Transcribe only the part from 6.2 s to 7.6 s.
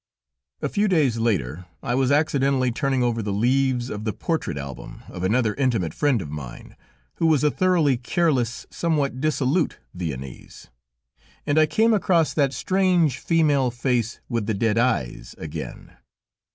of mine, who was a